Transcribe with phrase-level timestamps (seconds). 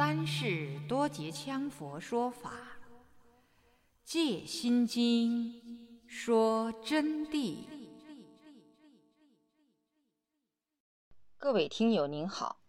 [0.00, 2.52] 三世多杰羌佛说法，
[4.02, 5.60] 《戒心经》
[6.08, 7.66] 说真谛。
[11.36, 12.62] 各位听友您好，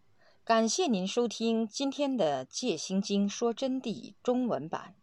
[0.43, 4.95] 感谢您收听今天的《戒心经》说真谛中文版。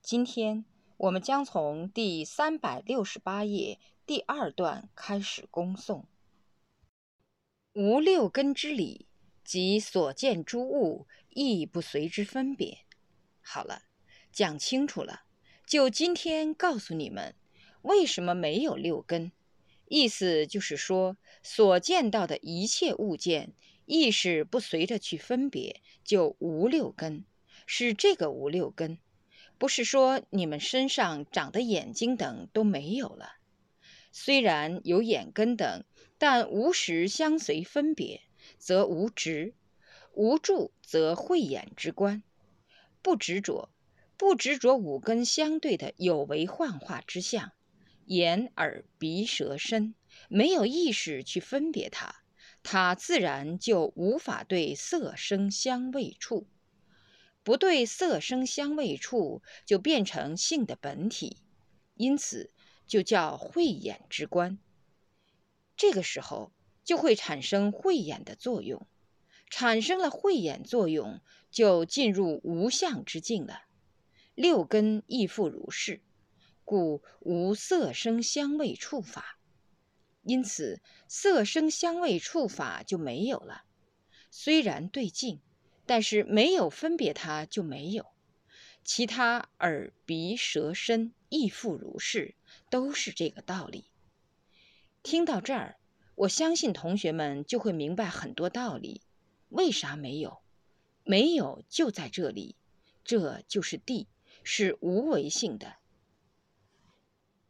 [0.00, 0.64] 今天
[0.96, 6.06] 我们将从第三百六十八页第二段开始恭诵：
[7.74, 9.06] 无六根之理。
[9.44, 12.78] 即所见诸物，亦不随之分别。
[13.40, 13.82] 好了，
[14.32, 15.22] 讲清楚了，
[15.66, 17.34] 就今天告诉你们，
[17.82, 19.32] 为什么没有六根？
[19.88, 23.52] 意思就是说，所见到的一切物件，
[23.84, 27.24] 意识不随着去分别，就无六根。
[27.66, 28.98] 是这个无六根，
[29.58, 33.36] 不是说你们身上长的眼睛等都没有了。
[34.10, 35.84] 虽然有眼根等，
[36.18, 38.22] 但无时相随分别。
[38.62, 39.54] 则无执，
[40.12, 42.22] 无助则慧眼之观，
[43.02, 43.70] 不执着，
[44.16, 47.50] 不执着五根相对的有为幻化之相，
[48.04, 49.96] 眼耳鼻舌身，
[50.28, 52.22] 没有意识去分别它，
[52.62, 56.46] 它自然就无法对色声香味触，
[57.42, 61.38] 不对色声香味触，就变成性的本体，
[61.96, 62.52] 因此
[62.86, 64.60] 就叫慧眼之观。
[65.76, 66.52] 这个时候。
[66.84, 68.86] 就会产生慧眼的作用，
[69.50, 73.62] 产生了慧眼作用，就进入无相之境了。
[74.34, 76.00] 六根亦复如是，
[76.64, 79.38] 故无色声香味触法。
[80.22, 83.64] 因此，色声香味触法就没有了。
[84.30, 85.40] 虽然对境，
[85.84, 88.06] 但是没有分别，它就没有。
[88.84, 92.34] 其他耳鼻舌身亦复如是，
[92.70, 93.84] 都是这个道理。
[95.02, 95.76] 听到这儿。
[96.14, 99.02] 我相信同学们就会明白很多道理。
[99.48, 100.40] 为啥没有？
[101.04, 102.54] 没有就在这里，
[103.02, 104.06] 这就是地，
[104.44, 105.76] 是无为性的，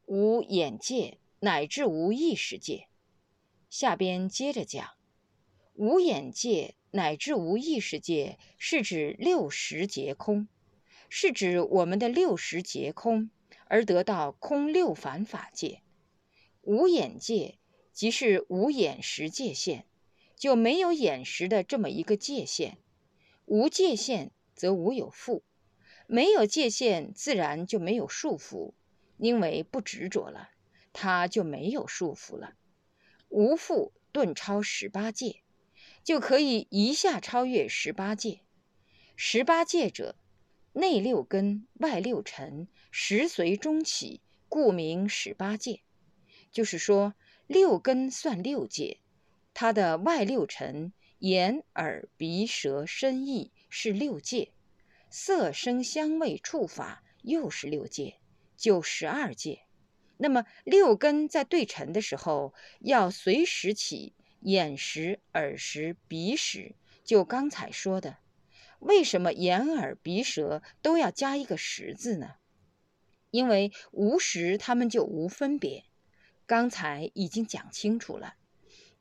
[0.07, 2.89] 无眼界乃至无意识界。
[3.69, 4.89] 下边接着讲，
[5.75, 10.49] 无眼界乃至无意识界，是指六识皆空，
[11.09, 13.31] 是指我们的六识皆空，
[13.67, 15.83] 而得到空六凡法界。
[16.63, 17.59] 无眼界。
[18.03, 19.85] 即是无眼识界限，
[20.35, 22.79] 就没有眼识的这么一个界限。
[23.47, 25.43] 无界限则无有缚，
[26.09, 28.73] 没有界限自然就没有束缚，
[29.19, 30.51] 因为不执着了，
[30.93, 32.55] 它就没有束缚了。
[33.29, 35.43] 无缚顿超十八界，
[36.03, 38.41] 就可以一下超越十八界。
[39.15, 40.17] 十八界者，
[40.73, 45.83] 内六根，外六尘，十随中起，故名十八界。
[46.51, 47.15] 就是说。
[47.53, 48.99] 六根算六界，
[49.53, 54.53] 它的外六尘，眼、耳、鼻、舌、身、意是六界，
[55.11, 58.15] 色、声、香味、触、法又是六界，
[58.57, 59.65] 就十二界。
[60.17, 66.75] 那么六根在对尘的时候，要随时起眼识、耳识、鼻识。
[67.05, 68.17] 就刚才说的，
[68.79, 72.37] 为什么眼、耳、鼻、舌都要加一个识字呢？
[73.31, 75.85] 因为无识，他们就无分别。
[76.47, 78.35] 刚才已经讲清楚了，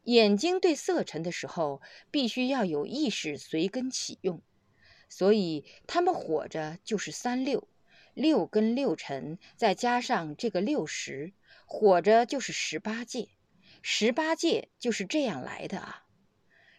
[0.03, 4.41] 眼睛对色尘的时候，必须要有意识随根起用，
[5.09, 7.68] 所以他们火着就是三六，
[8.13, 11.34] 六根六尘，再加上这个六十，
[11.66, 13.29] 火着就是十八界，
[13.81, 16.06] 十八界就是这样来的啊，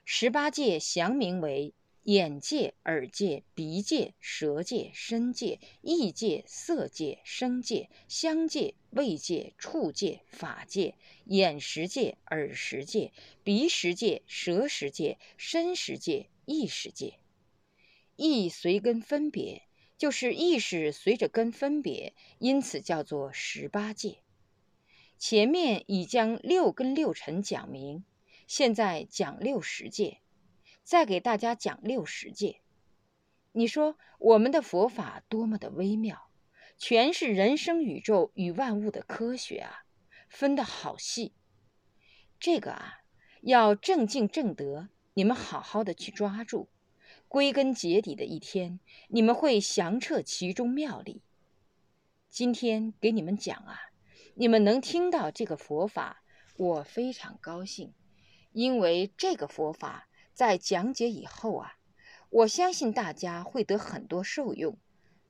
[0.05, 1.75] 十八界降名为。
[2.05, 13.13] 眼界、耳界、鼻界、舌界、身界、意界、色界、声界、香界、味界、触界、法界、眼识界、耳识界、
[13.45, 17.21] 鼻识界、舌识界、身识界、意识界。
[18.17, 19.63] 意随根分别，
[19.97, 24.17] 就是意识随着根分别，因此叫做十八界。
[25.19, 28.05] 前面已将六根六尘讲明，
[28.49, 30.22] 现在讲六十界。
[30.85, 32.61] 再给大家讲六十界，
[33.53, 36.29] 你说我们的佛法多么的微妙，
[36.77, 39.85] 全是人生宇宙与万物的科学啊，
[40.29, 41.35] 分得好细。
[42.41, 42.99] 这个啊，
[43.43, 46.69] 要正敬正德，你们好好的去抓住，
[47.29, 51.23] 归根结底的一天，你们会详彻其中妙理。
[52.29, 53.79] 今天给你们讲啊，
[54.35, 56.25] 你们能听到这个佛法，
[56.57, 57.95] 我非常高兴，
[58.51, 60.09] 因为这个佛法。
[60.35, 61.79] 在讲解以后啊，
[62.31, 64.79] 我相信大家会得很多受用，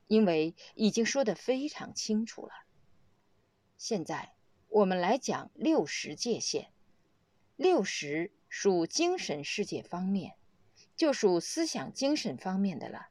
[0.06, 2.52] 因为已经说得非常清楚了。
[3.76, 4.32] 现在
[4.69, 6.70] 我们来讲六十界限。
[7.56, 10.34] 六十属精神世界方面，
[10.96, 13.08] 就属思想精神方面的了。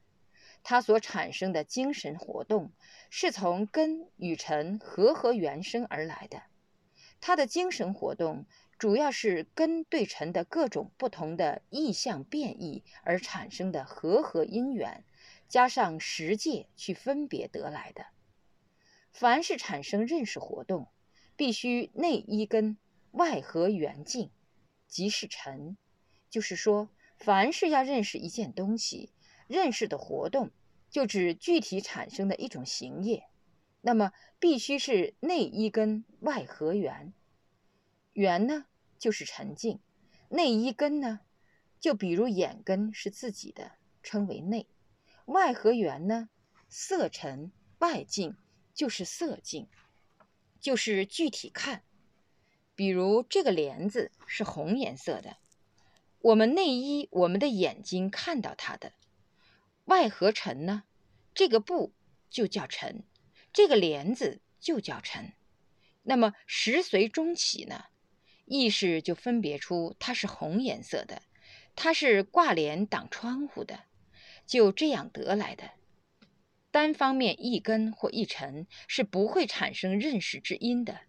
[0.64, 2.72] 它所产生的精神活动
[3.10, 6.44] 是从根与尘合合原生而来的。
[7.22, 8.46] 它的精神活动
[8.82, 15.04] 主要是根对尘的各种不同的意象变异而产生的和合因缘，
[15.48, 18.08] 加上实界去分别得来的。
[19.12, 20.88] 凡是产生认识活动，
[21.36, 22.76] 必须内依根，
[23.12, 24.32] 外合缘境，
[24.88, 25.78] 即是尘。
[26.32, 26.90] 就是说，
[27.20, 29.12] 凡是要认识一件东西，
[29.46, 30.50] 认识的活动
[30.90, 33.28] 就指具体产生的一种行业，
[33.82, 37.14] 那么必须是内依根，外合缘。
[38.14, 38.66] 缘呢，
[39.02, 39.80] 就是沉静；
[40.30, 41.22] 内依根呢，
[41.80, 43.72] 就比如眼根是自己的，
[44.04, 44.68] 称为内；
[45.26, 46.30] 外合缘呢，
[46.70, 48.38] 色沉外静
[48.76, 49.68] 就是色静，
[50.60, 51.82] 就是具体看。
[52.76, 55.38] 比如这个帘子是红颜色的。
[56.20, 58.94] 我们内依我们的眼睛看到它的
[59.86, 60.84] 外合尘呢，
[61.34, 61.92] 这个布
[62.30, 63.04] 就叫尘，
[63.52, 65.34] 这个帘子就叫尘。
[66.04, 67.86] 那么时随中起呢，
[68.52, 71.22] 意识就分别出它是红颜色的，
[71.74, 73.86] 它是挂帘挡窗户的，
[74.46, 75.72] 就这样得来的。
[76.70, 81.00] 单方面一根或一尘是不会产生认识之因的，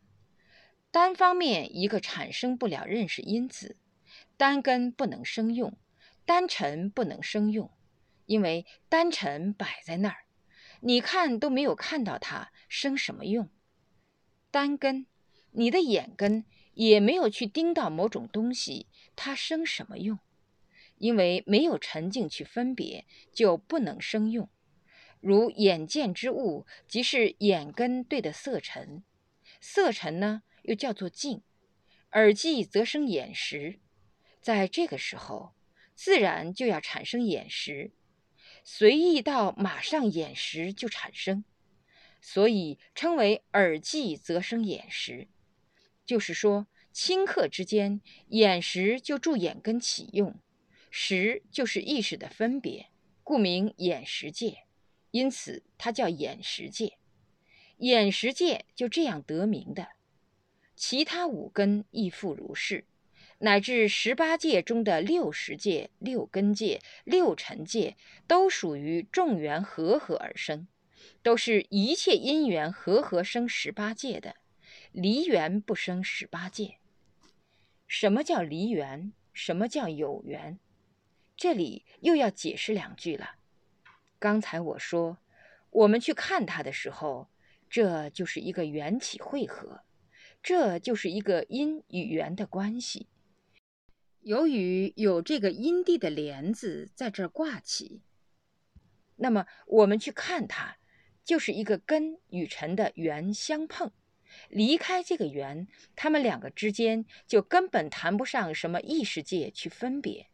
[0.92, 3.76] 单方面一个产生不了认识因子。
[4.36, 5.76] 单根不能生用，
[6.24, 7.72] 单尘不能生用，
[8.26, 10.26] 因为单尘摆在那儿，
[10.80, 13.48] 你看都没有看到它生什么用。
[14.52, 15.06] 单根，
[15.50, 20.18] 你的眼根也没有去盯到某种东西，它生什么用？
[20.98, 24.48] 因为没有沉静去分别，就不能生用。
[25.20, 29.02] 如眼见之物，即是眼根对的色尘，
[29.60, 31.42] 色尘呢又叫做镜，
[32.12, 33.80] 耳际则生眼识。
[34.40, 35.54] 在这个时候，
[35.94, 37.92] 自然就要产生眼识，
[38.64, 41.44] 随意到马上眼识就产生，
[42.20, 45.28] 所以称为耳际则生眼识。
[46.04, 50.34] 就是说，顷刻之间，眼识就助眼根起用，
[50.90, 52.88] 识就是意识的分别，
[53.22, 54.64] 故名眼识界，
[55.10, 56.98] 因此它叫眼识界。
[57.78, 59.88] 眼识界就这样得名的，
[60.76, 62.84] 其他五根亦复如是。
[63.38, 67.96] 乃至十八界中的六十界、六根界、六尘界，
[68.28, 70.68] 都属于众缘和合而生，
[71.24, 74.36] 都是一切因缘和合生十八界的，
[74.92, 76.76] 离缘不生十八界。
[77.86, 79.14] 什么叫离缘？
[79.32, 80.58] 什么叫有缘？
[81.34, 83.36] 这里又要解释两句了。
[84.18, 85.16] 刚才我说，
[85.70, 87.30] 我们去看它的时候，
[87.70, 89.82] 这就是一个缘起汇合，
[90.42, 93.08] 这就是一个因与缘的关系。
[94.20, 98.02] 由于有这个因地的帘子在这儿挂起，
[99.16, 100.76] 那么我们去看它，
[101.24, 103.90] 就是一个根与尘的缘相碰。
[104.48, 110.28] 离开这个缘，他们两个之间就根本谈不上什么异世界去分别。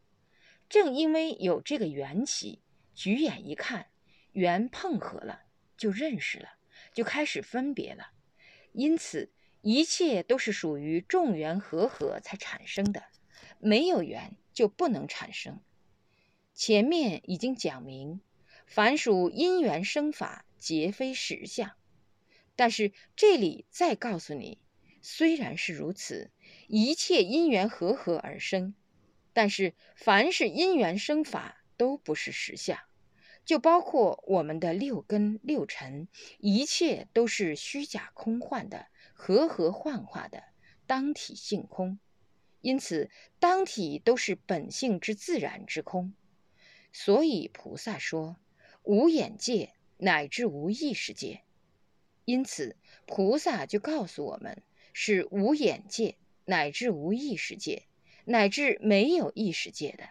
[0.69, 2.63] 正因为有这个缘起，
[2.95, 3.87] 举眼一看，
[4.33, 5.43] 缘碰合了，
[5.77, 6.59] 就认识了，
[6.93, 8.13] 就开始分别了。
[8.73, 9.33] 因此，
[9.63, 13.05] 一切都是属于众缘和合才产生的。
[13.59, 15.61] 没有缘就不能产生。
[16.55, 18.21] 前面已经讲明，
[18.67, 21.78] 凡属因缘生法，皆非实相。
[22.59, 24.59] 但是这里再告诉你，
[25.01, 26.33] 虽然是如此，
[26.67, 28.75] 一切因缘和合而生，
[29.33, 32.77] 但是凡是因缘生法都不是实相，
[33.45, 36.09] 就包括我们的六根六尘，
[36.41, 40.43] 一切都是虚假空幻的，和合幻化的，
[40.85, 42.01] 当体性空。
[42.61, 46.13] 因此，当体都是本性之自然之空，
[46.93, 48.37] 所以菩萨说
[48.83, 51.45] 无眼界乃至无意识界。
[52.29, 57.85] 因此，菩萨就告诉我们是无眼界乃至无意识界，
[58.27, 60.11] 乃至没有意识界的。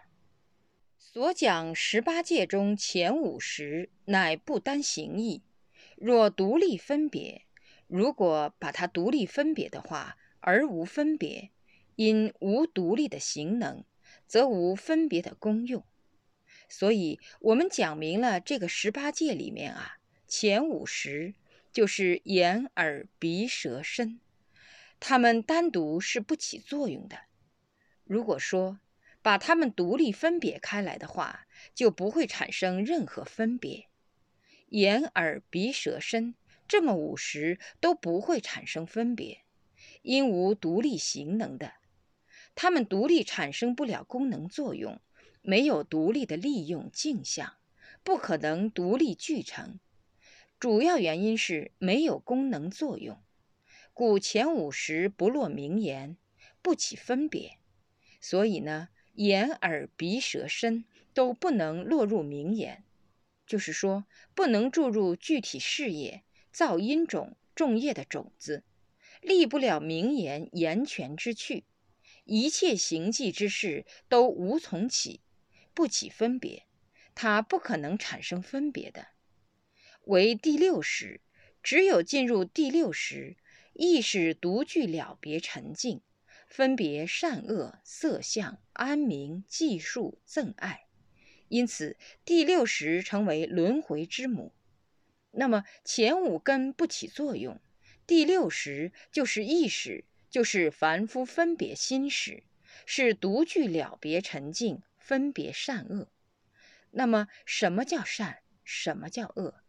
[0.98, 5.42] 所讲十八界中前五十乃不单行义，
[5.94, 7.42] 若独立分别，
[7.86, 11.50] 如果把它独立分别的话，而无分别。
[11.94, 13.84] 因无独立的行能，
[14.26, 15.84] 则无分别的功用。
[16.68, 21.34] 所以，我们讲明了这个十八界里面啊，前五十
[21.78, 24.18] 就是眼、耳、鼻、舌、身，
[24.98, 27.20] 它们单独是不起作用的。
[28.02, 28.80] 如果说
[29.22, 33.86] 把它们独立分别开来的话，就不会产生任何分别。
[34.70, 36.34] 眼、耳、鼻、舌、身
[36.66, 39.42] 这么五十都不会产生分别，
[40.02, 41.74] 因无独立行能的。
[42.56, 45.00] 它们独立产生不了功能作用，
[45.42, 47.54] 没有独立的利用镜像，
[48.02, 49.78] 不可能独立具成。
[50.58, 53.22] 主要原因是没有功能作用，
[53.94, 56.16] 故前五识不落名言，
[56.60, 57.58] 不起分别。
[58.20, 60.84] 所以呢，眼、耳、鼻、舌、身
[61.14, 62.82] 都不能落入名言，
[63.46, 68.64] 就是说，不能注入具体事业、造因种、种业的种子，
[69.20, 71.66] 立不了名言言权之趣。
[72.24, 75.20] 一切行迹之事都无从起，
[75.72, 76.64] 不起分别，
[77.14, 79.06] 它不可能产生分别的。
[80.08, 81.20] 为第六识，
[81.62, 83.36] 只有进入第六识，
[83.74, 86.00] 意识独具了别沉静，
[86.46, 90.86] 分别善恶、色相、安明、计数、憎爱，
[91.48, 94.54] 因此第六识成为轮回之母。
[95.32, 97.60] 那么前五根不起作用，
[98.06, 102.44] 第六识就是意识，就是凡夫分别心识，
[102.86, 106.08] 是独具了别沉静，分别善恶。
[106.92, 108.38] 那么什么叫善？
[108.64, 109.60] 什么叫恶？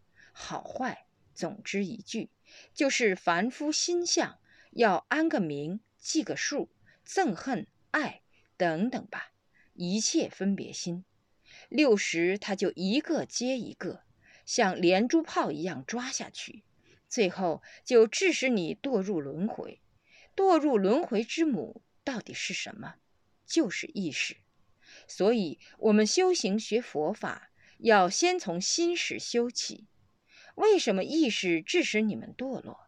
[0.42, 1.06] 好坏，
[1.36, 2.30] 总之一句，
[2.74, 4.40] 就是凡夫心相，
[4.72, 6.70] 要安个名，记个数，
[7.06, 8.22] 憎恨、爱
[8.56, 9.34] 等等吧，
[9.74, 11.04] 一切分别心，
[11.68, 14.04] 六十他就一个接一个，
[14.46, 16.64] 像连珠炮一样抓下去，
[17.10, 19.82] 最后就致使你堕入轮回。
[20.38, 22.96] 堕入轮回之母到底是什么？
[23.46, 24.38] 就是意识。
[25.06, 29.86] 所以，我们修行学佛法，要先从心识修起。
[30.60, 32.82] 为什么意识致使你们堕落？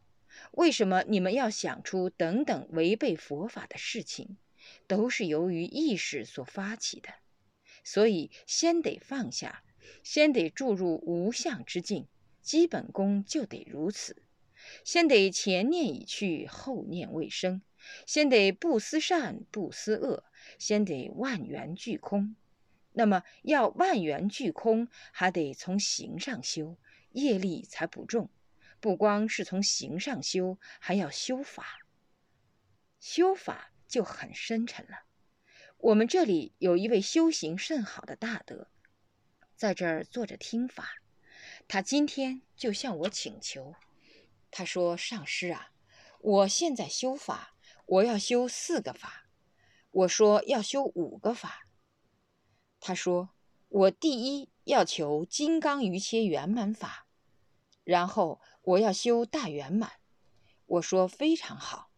[0.51, 4.36] 为什么你们要想出等等违背佛法的事情？
[4.88, 7.08] 都是由于意识所发起的。
[7.86, 9.63] 所以先得放下，
[10.04, 12.10] 先得注入无相之境，
[12.42, 14.22] 基本功就得如此。
[14.84, 17.62] 先得前念已去，后念未生；
[18.06, 20.25] 先得不思善，不思恶；
[20.60, 22.36] 先得万缘俱空。
[22.92, 26.78] 那么要万缘俱空，还得从行上修。
[27.12, 28.30] 业力才不重，
[28.80, 31.80] 不光是从行上修，还要修法。
[33.00, 35.06] 修法就很深沉了。
[35.77, 38.68] 我们这里有一位修行甚好的大德，
[39.56, 41.01] 在这儿坐着听法。
[41.68, 43.75] 他今天就向我请求，
[44.51, 45.72] 他说：“上师啊，
[46.20, 49.25] 我现在修法，我要修四个法。”
[49.91, 51.68] 我说：“要修五个法。”
[52.80, 53.32] 他说
[53.70, 57.08] ：“我第一。”要求金刚瑜伽圆满法，
[57.84, 59.94] 然后我要修大圆满。
[60.65, 61.89] 我说非常好。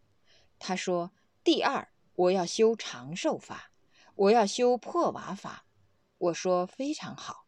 [0.57, 1.11] 他说
[1.43, 3.71] 第二我要修长寿法，
[4.15, 5.65] 我要修破瓦法。
[6.17, 7.47] 我说非常好，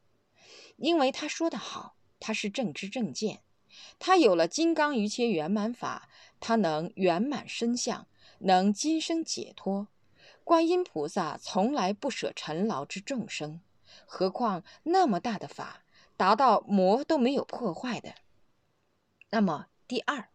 [0.75, 3.41] 因为他说的好，他是正知正见，
[3.97, 6.09] 他有了金刚瑜伽圆满法，
[6.41, 8.05] 他能圆满身相，
[8.39, 9.87] 能今生解脱。
[10.43, 13.61] 观音菩萨从来不舍尘劳之众生。
[14.05, 15.83] 何况那么大的法，
[16.17, 18.15] 达到魔都没有破坏的。
[19.29, 20.29] 那么第二，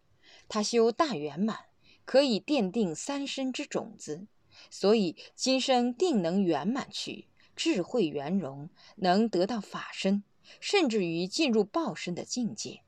[0.48, 1.66] 他修大圆满，
[2.04, 4.26] 可以奠定三身之种子，
[4.70, 10.22] 所以今生定能圆满去，智慧圆融，能得到法身，
[10.60, 12.82] 甚至于进入报身的境界。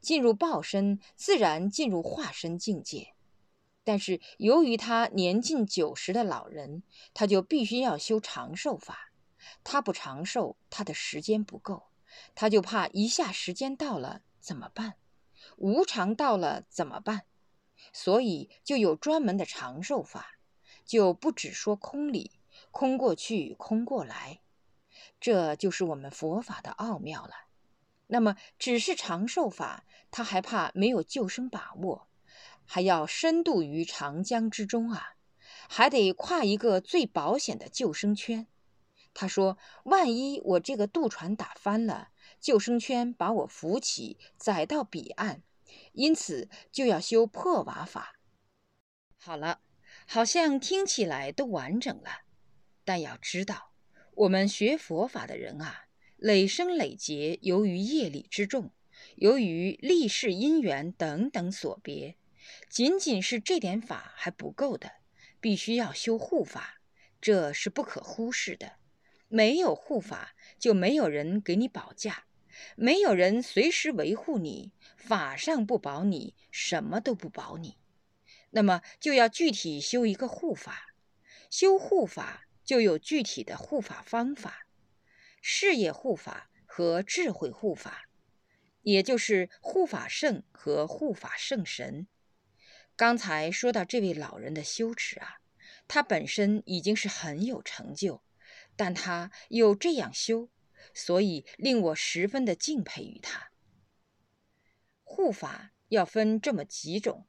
[0.00, 3.14] 进入报身，自然进入化身境界。
[3.82, 6.82] 但是由于他年近九十的老人，
[7.14, 9.07] 他就必须要修长寿法。
[9.64, 11.88] 他不长寿，他的时间不够，
[12.34, 14.94] 他就怕一下时间到了怎么办？
[15.56, 17.22] 无常到了怎么办？
[17.92, 20.38] 所以就有专门的长寿法，
[20.84, 22.32] 就不只说空理，
[22.70, 24.40] 空过去，空过来，
[25.20, 27.32] 这就是我们佛法的奥妙了。
[28.08, 32.08] 那么只是长寿法，他还怕没有救生把握，
[32.64, 35.14] 还要深度于长江之中啊，
[35.68, 38.46] 还得跨一个最保险的救生圈。
[39.20, 42.10] 他说：“万一我这个渡船打翻了，
[42.40, 45.42] 救生圈把我扶起，载到彼岸，
[45.92, 48.20] 因此就要修破瓦法。”
[49.18, 49.62] 好了，
[50.06, 52.22] 好像听起来都完整了，
[52.84, 53.72] 但要知道，
[54.14, 58.70] 我们学佛法的人啊，累生累劫，由于业力之重，
[59.16, 62.16] 由于历世因缘等等所别，
[62.70, 64.92] 仅仅是这点法还不够的，
[65.40, 66.80] 必须要修护法，
[67.20, 68.77] 这是不可忽视的。
[69.28, 72.24] 没有护法，就没有人给你保驾，
[72.76, 77.76] 没有人随时维护你，法上不保你，什么都不保你。
[78.50, 80.94] 那么就要具体修一个护法，
[81.50, 84.66] 修护法就有具体的护法方法，
[85.42, 88.08] 事业护法和智慧护法，
[88.82, 92.06] 也就是护法圣和护法圣神。
[92.96, 95.36] 刚才说到这位老人的修持啊，
[95.86, 98.22] 他本身已经是很有成就。
[98.78, 100.50] 但他又这样修，
[100.94, 103.50] 所以令我十分的敬佩于他。
[105.02, 107.26] 护法要分这么几种，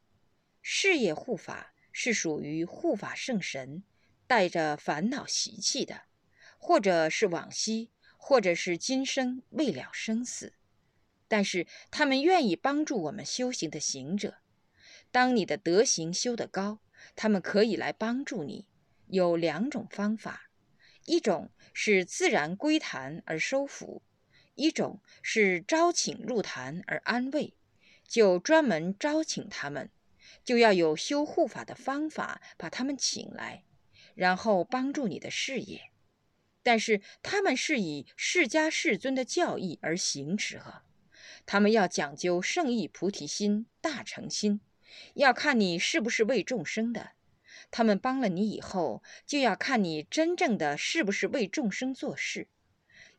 [0.61, 3.83] 事业护法是属于护法圣神，
[4.27, 6.03] 带着烦恼习气的，
[6.59, 10.53] 或者是往昔，或者是今生未了生死，
[11.27, 14.37] 但是他们愿意帮助我们修行的行者。
[15.09, 16.79] 当你的德行修得高，
[17.15, 18.67] 他们可以来帮助你。
[19.07, 20.48] 有两种方法，
[21.09, 24.03] 一种是自然归坛而收服，
[24.53, 27.55] 一种是招请入坛而安慰。
[28.07, 29.89] 就专门招请他们，
[30.43, 33.63] 就要有修护法的方法，把他们请来，
[34.13, 35.89] 然后帮助你的事业。
[36.61, 40.83] 但是他们是以释迦世尊的教义而行持呵，
[41.47, 44.61] 他们要讲究圣意菩提心、大诚心，
[45.15, 47.13] 要看你是不是为众生的。
[47.71, 52.47] 他们帮了你以后，就要看你真正的是不是为众生做事。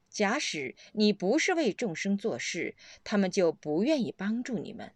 [0.09, 4.93] 假使你不是为众生做事，他们就不愿意帮助你们。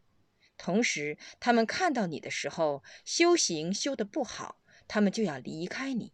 [0.57, 6.13] 同时，他们看到你的时候修行修得不好，他们就要离开你。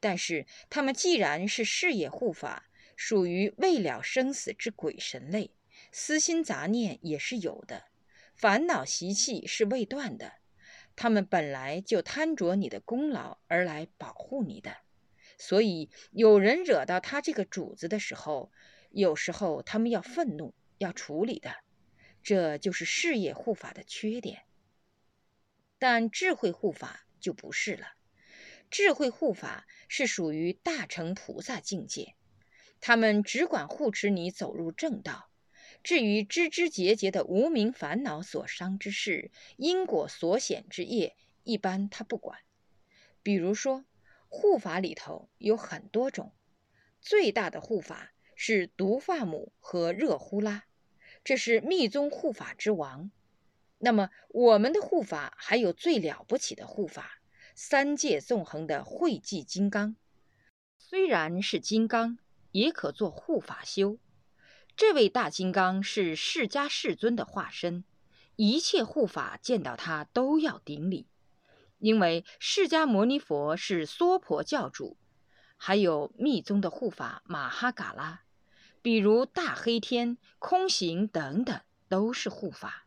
[0.00, 5.52] 但是，他们既然是事业护法，属于未了生死之鬼神类，
[5.92, 7.84] 私心杂念也是有的，
[8.34, 10.34] 烦恼习气是未断的。
[10.96, 14.76] 他们本来就贪着你的功劳而来保护你的。
[15.38, 18.50] 所以，有人惹到他这个主子的时候，
[18.90, 21.54] 有时候他们要愤怒，要处理的，
[22.22, 24.44] 这就是事业护法的缺点。
[25.78, 27.86] 但智慧护法就不是了，
[28.70, 32.14] 智慧护法是属于大乘菩萨境界，
[32.80, 35.28] 他们只管护持你走入正道。
[35.86, 42.40] 至于枝枝节节的无名烦恼所伤之事、因果所显之业，一般他不管。
[43.22, 43.84] 比如说。
[44.28, 46.32] 护法里头有很多种，
[47.00, 50.64] 最大的护法是毒发母和热呼拉，
[51.22, 53.12] 这是密宗护法之王。
[53.78, 57.20] 那么我们的护法还有最了不起的护法，
[57.54, 59.94] 三界纵横的慧寂金刚，
[60.76, 62.18] 虽然是金刚，
[62.50, 63.96] 也可做护法修。
[64.76, 67.82] 这位大金刚是释迦世尊的化身，
[68.36, 71.06] 一切护法见到他都要顶礼。
[71.78, 74.98] 因为释迦牟尼佛是娑婆教主，
[75.56, 78.24] 还有密宗的护法马哈嘎拉，
[78.82, 81.58] 比如大黑天、空行等等，
[81.88, 82.86] 都是护法。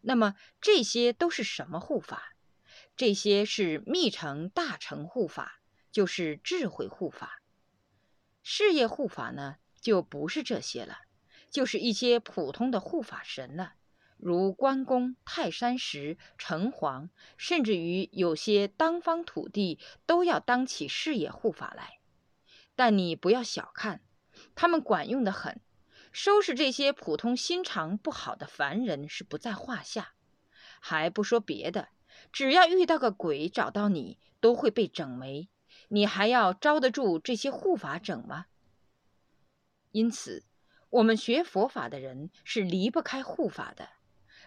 [0.00, 2.34] 那么这些都是什么护法？
[2.96, 5.60] 这些是密乘大乘护法，
[5.92, 7.42] 就是智慧护法。
[8.42, 10.98] 事业护法呢，就不是这些了，
[11.50, 13.74] 就是一些普通的护法神了。
[14.16, 22.00] 如关公、泰山石、城隍，甚至于有些当方土地，都要当起事业护法来。
[22.74, 24.00] 但你不要小看，
[24.54, 25.60] 他们管用的很，
[26.10, 30.14] 收拾这些普通心肠不好的凡人是不在话下。
[30.80, 31.88] 还不说别的，
[32.32, 35.48] 只要遇到个鬼找到你，都会被整没。
[35.88, 38.46] 你还要招得住这些护法整吗？
[39.92, 40.44] 因此，
[40.90, 43.90] 我们学佛法的人是离不开护法的。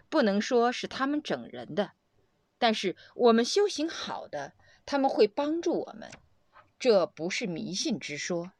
[0.10, 1.94] 不能说是他们整人的，
[2.58, 4.54] 但是我们修行好的，
[4.86, 6.12] 他们会帮助我们。
[6.78, 8.52] 这不是迷信之说，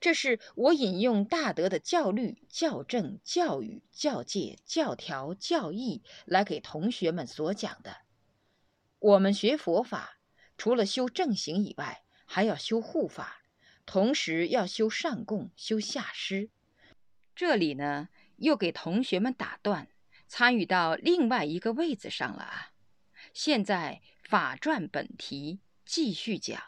[0.00, 7.98] 这是我引用大德的教律、教正、教育、教戒、教条、教义来给同学们所讲的。
[8.98, 10.18] 我们学佛法，
[10.58, 13.42] 除了修正行以外，还要修护法，
[13.84, 16.50] 同时要修上供、修下施。
[17.36, 19.88] 这里呢，又给同学们打断。
[20.26, 22.72] 参与到另外一个位子上了啊！
[23.32, 26.60] 现在法传本题继续讲，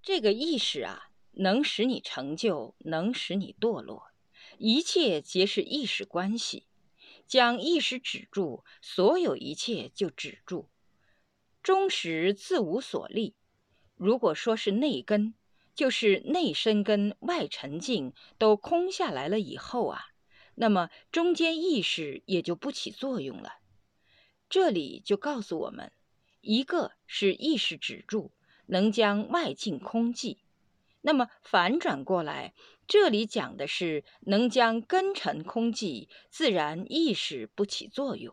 [0.00, 4.12] 这个意识啊，能使你成就，能使你堕落，
[4.56, 6.68] 一切皆是意识关系。
[7.26, 10.70] 将意识止住，所有一切就止住。
[11.62, 13.34] 终时自无所立。
[13.96, 15.34] 如果说是内根，
[15.74, 20.06] 就是内身根、外沉静都空下来了以后啊。
[20.54, 23.54] 那么中间意识也就不起作用了。
[24.48, 25.90] 这里就告诉我们，
[26.40, 28.30] 一个是意识止住，
[28.66, 30.38] 能将外境空寂；
[31.00, 32.54] 那么反转过来，
[32.86, 38.32] 这里讲的是能将根尘空寂，自然意识不起作用。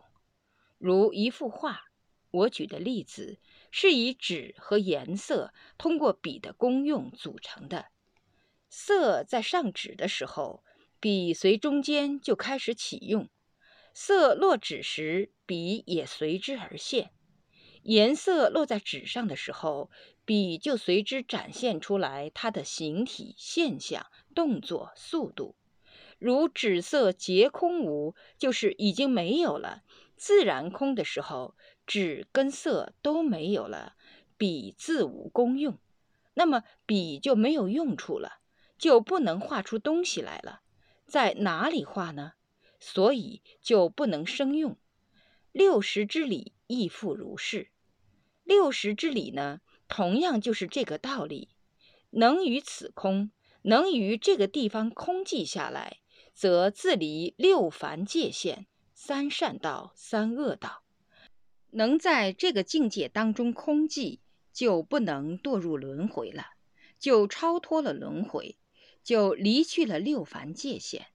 [0.78, 1.86] 如一幅画，
[2.30, 3.40] 我举的例子
[3.72, 7.88] 是以纸和颜色通过笔的功用组成的。
[8.70, 10.64] 色在上纸的时候。
[11.04, 13.28] 笔随中间就开始启用，
[13.92, 17.10] 色落纸时，笔也随之而现。
[17.82, 19.90] 颜色落在纸上的时候，
[20.26, 24.06] 笔就随之展现出来它的形体、现象、
[24.36, 25.56] 动作、速度。
[26.20, 29.82] 如纸色皆空无，就是已经没有了。
[30.16, 33.96] 自然空的时候，纸跟色都没有了，
[34.38, 35.78] 笔自无功用，
[36.36, 38.40] 那么笔就没有用处了，
[38.78, 40.62] 就不能画出东西来了。
[41.06, 42.34] 在哪里画呢？
[42.80, 44.78] 所以就不能生用。
[45.52, 47.70] 六十之理亦复如是。
[48.44, 51.50] 六十之理呢，同样就是这个道理。
[52.12, 53.32] 能于此空，
[53.64, 56.00] 能于这个地方空寂下来，
[56.34, 60.84] 则自离六凡界限、三善道、三恶道。
[61.72, 64.20] 能在这个境界当中空寂，
[64.54, 66.48] 就不能堕入轮回了，
[67.00, 68.58] 就超脱了轮回，
[69.04, 71.08] 就离去了六凡界限。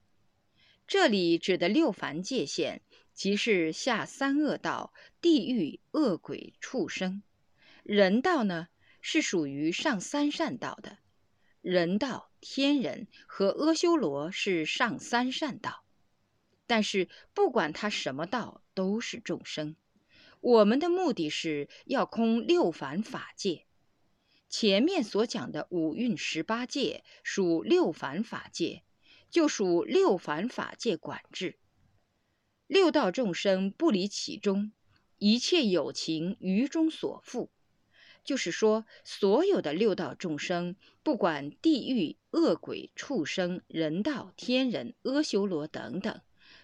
[0.86, 2.80] 这里指的六凡界限，
[3.12, 7.22] 即是下三恶道、地狱、恶鬼、畜生；
[7.82, 8.68] 人道呢，
[9.00, 10.98] 是属于上三善道的。
[11.60, 15.82] 人道、天人和阿修罗是上三善道。
[16.68, 19.76] 但是不管他什么道，都是众生。
[20.46, 23.66] 我们的目的是要空六凡法界。
[24.48, 28.84] 前面所讲的五蕴十八界属六凡法界。
[29.28, 31.58] 就属六凡法界管制，
[32.68, 34.70] 六道众生不离其中，
[35.18, 37.50] 一切有情于中所附。
[38.22, 46.20] 就是说，所有的六道众生，不管地狱、恶鬼、畜生、人道、天人、阿修罗等等，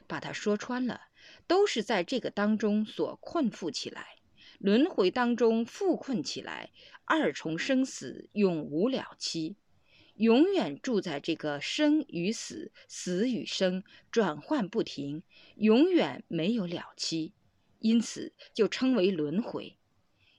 [0.06, 1.00] 把它说穿了，
[1.46, 4.16] 都是在这个当中所困缚起来，
[4.58, 6.70] 轮回当中复困起来，
[7.04, 9.56] 二重生死永无了期。
[10.16, 15.22] 永远住在这个生与死、死与生转换不停，
[15.56, 17.32] 永远没有了期，
[17.78, 19.78] 因此就称为轮回。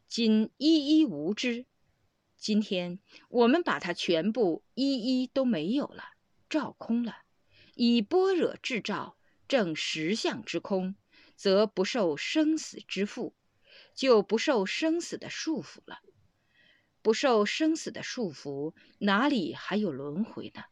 [0.07, 1.65] 今一一无知，
[2.37, 6.03] 今天我们把它全部一一都没有了，
[6.47, 7.23] 照空了，
[7.73, 9.17] 以般若智照
[9.53, 10.95] 正实相之空，
[11.35, 13.33] 则不受生死之缚，
[13.93, 15.99] 就不受生死的束缚了。
[17.03, 20.63] 不受生死的束缚，哪里还有轮回呢？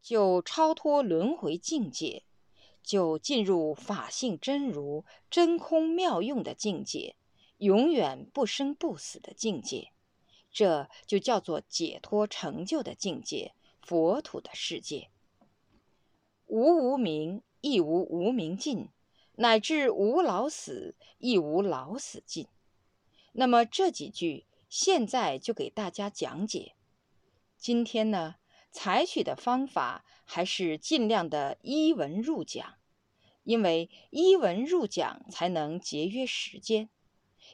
[0.00, 2.22] 就超脱轮回境界，
[2.84, 7.16] 就进入法性真如、真空妙用的境界，
[7.58, 9.90] 永远不生不死的境界。
[10.52, 15.10] 这就叫做解脱成就的境界，佛土的世界。
[16.46, 18.90] 无无明，亦无无明尽；
[19.36, 22.46] 乃至无老死，亦无老死尽。
[23.32, 24.44] 那么这几句。
[24.68, 26.74] 现在就给大家讲解。
[27.56, 28.34] 今天呢，
[28.72, 32.74] 采取的方法还是尽量的依文入讲，
[33.44, 36.88] 因为依文入讲才能节约时间。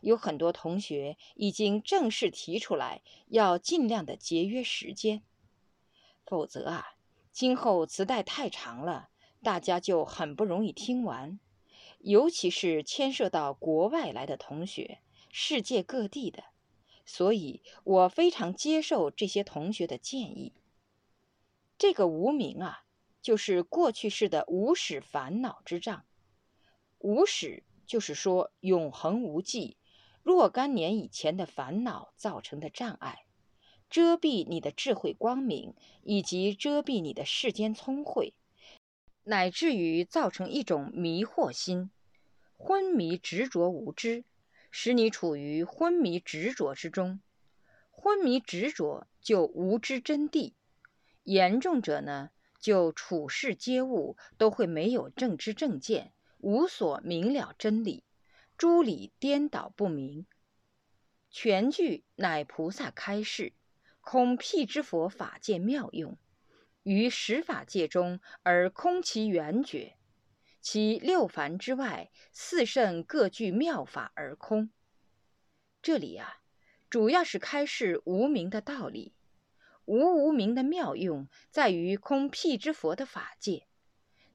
[0.00, 5.22] 有很多同学已经正式提出来，要尽量的节约时间，
[6.24, 6.94] 否则啊，
[7.30, 9.09] 今后磁带太长了，
[9.42, 11.38] 大家就很不容易听完。
[11.98, 15.00] 尤其是牵涉到国外来的同学，
[15.30, 16.44] 世界各地的。
[17.04, 20.52] 所以我非常接受这些同学的建议。
[21.76, 22.84] 这个无名啊，
[23.20, 26.04] 就是过去式的无始烦恼之障。
[26.98, 29.76] 无始就是说永恒无际、
[30.22, 33.24] 若干年以前的烦恼造成的障碍，
[33.88, 38.34] 遮蔽你的智慧光明，以及遮蔽你的世间聪慧，
[39.30, 41.92] 乃至于造成一种迷惑心、
[42.56, 44.24] 昏迷执着无知。
[44.72, 47.20] 使你处于昏迷执着之中，
[47.90, 50.54] 昏迷执着就无知真谛；
[51.22, 58.02] 严重者呢，就处事皆物都会没有正知正见，无所明了真理，
[58.56, 60.26] 诸理颠倒不明。
[61.30, 63.52] 全句乃菩萨开示，
[64.00, 66.18] 恐辟之佛法界妙用，
[66.82, 69.96] 于十法界中而空其圆觉。
[70.60, 74.70] 其六凡之外，四圣各具妙法而空。
[75.80, 76.40] 这里呀，
[76.90, 79.14] 主要是开示无名的道理。
[79.86, 83.66] 无无名的妙用，在于空辟之佛的法界，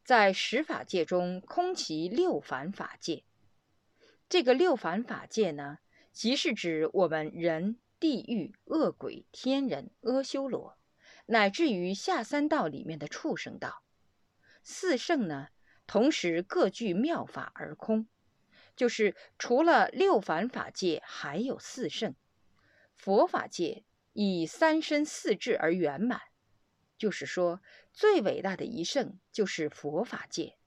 [0.03, 3.23] 在十法界中空其六凡法界。
[4.27, 5.77] 这个六凡法界呢，
[6.11, 10.75] 即是指我们人、地狱、恶鬼、天人、阿修罗，
[11.25, 13.83] 乃至于下三道里面的畜生道。
[14.63, 15.49] 四圣呢？
[15.87, 18.07] 同时各具妙法而空，
[18.75, 22.15] 就是除了六凡法界，还有四圣。
[22.95, 23.83] 佛法界
[24.13, 26.21] 以三身四智而圆满，
[26.97, 27.61] 就是说
[27.93, 30.57] 最伟大的一圣就是佛法界。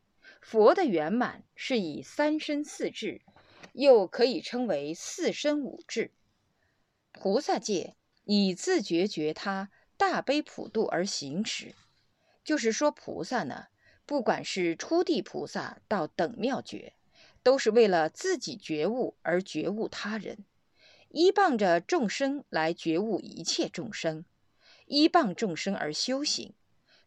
[0.40, 3.22] 佛的圆满是以三身四智，
[3.72, 6.12] 又可以称为四身五智。
[7.10, 11.74] 菩萨戒以自觉觉他、大悲普度而行持，
[12.44, 13.66] 就是说，菩萨呢，
[14.06, 16.94] 不管是初地菩萨到等妙觉，
[17.42, 20.44] 都是为了自己觉悟而觉悟他人，
[21.08, 24.24] 依傍着众生来觉悟一切众生，
[24.86, 26.54] 依傍众生而修行，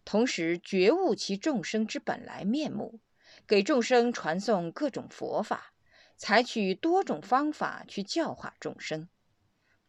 [0.03, 2.99] 同时觉悟其众生之本来面目，
[3.47, 5.73] 给众生传送各种佛法，
[6.17, 9.07] 采取多种方法去教化众生。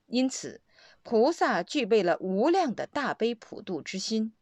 [0.07, 0.61] 因此，
[1.03, 4.33] 菩萨具备了无量的大悲普度之心，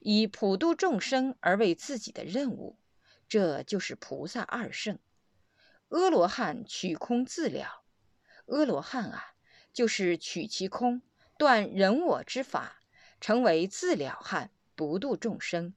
[0.00, 2.76] 以普度众生而为自己的任务，
[3.28, 4.98] 这就是菩萨二圣。
[5.90, 7.84] 阿罗汉取空自了，
[8.46, 9.34] 阿罗汉啊，
[9.72, 11.02] 就是取其空，
[11.38, 12.82] 断人我之法，
[13.20, 15.74] 成为自了汉，不度众生。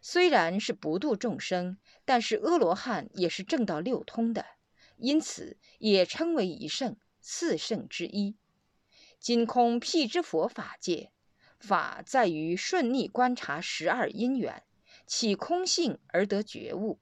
[0.00, 4.44] 虽然是不度众生，但是阿罗汉也是正道六通的，
[4.96, 8.36] 因此也称为一圣，四圣之一。
[9.24, 11.10] 今空辟支佛法界，
[11.58, 14.62] 法在于顺逆观察十二因缘，
[15.06, 17.00] 起空性而得觉悟，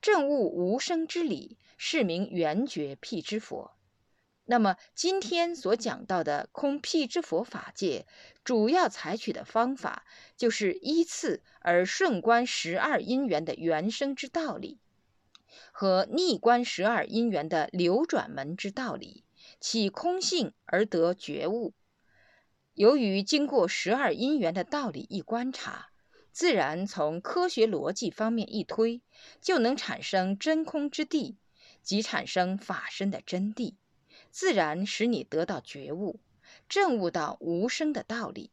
[0.00, 3.76] 证悟无生之理，是名圆觉辟支佛。
[4.46, 8.06] 那么今天所讲到的空辟支佛法界，
[8.42, 10.04] 主要采取的方法，
[10.36, 14.80] 就是依次而顺观十二因缘的原生之道理，
[15.70, 19.22] 和逆观十二因缘的流转门之道理。
[19.62, 21.72] 起空性而得觉悟，
[22.74, 25.90] 由于经过十二因缘的道理一观察，
[26.32, 29.02] 自然从科学逻辑方面一推，
[29.40, 31.36] 就能产生真空之地，
[31.80, 33.76] 即产生法身的真谛，
[34.32, 36.18] 自然使你得到觉悟，
[36.68, 38.50] 证悟到无生的道理。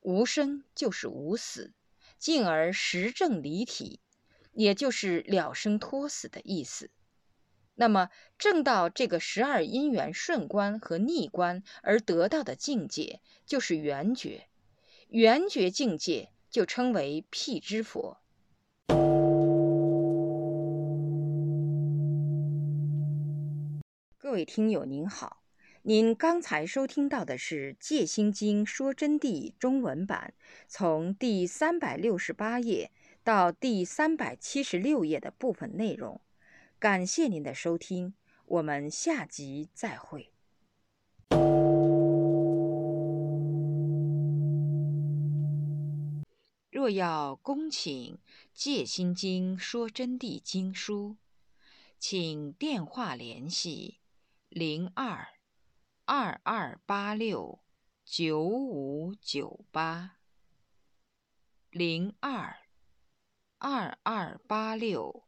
[0.00, 1.74] 无生就是无死，
[2.18, 4.00] 进而实证离体，
[4.54, 6.88] 也就是了生脱死的意思。
[7.82, 14.46] 那么，正到这个十二因缘顺观和逆观而得到的境界，就是圆觉。
[15.08, 18.18] 圆觉境界就称为辟支佛。
[24.16, 25.42] 各位听友您好，
[25.82, 30.34] 您刚才收听到的是《戒心经说真谛》中文版，
[30.68, 32.92] 从第三百六十八页
[33.24, 36.20] 到第三百七十六页的部分内容。
[36.82, 38.12] 感谢您的收听，
[38.44, 40.32] 我们下集再会。
[46.72, 48.16] 若要恭请
[48.52, 51.18] 《戒心经说真谛》经书，
[52.00, 54.00] 请电话联系
[54.48, 55.28] 零二
[56.04, 57.60] 二二八六
[58.04, 60.16] 九五九八
[61.70, 62.56] 零二
[63.58, 65.22] 二二八六。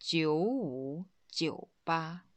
[0.00, 2.29] 九五九八。